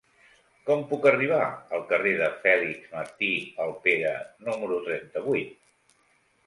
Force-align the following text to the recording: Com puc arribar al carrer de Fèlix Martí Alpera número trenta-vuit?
Com 0.69 0.79
puc 0.93 1.03
arribar 1.09 1.41
al 1.79 1.85
carrer 1.91 2.13
de 2.23 2.31
Fèlix 2.47 2.89
Martí 2.97 3.31
Alpera 3.67 4.19
número 4.49 4.83
trenta-vuit? 4.89 5.59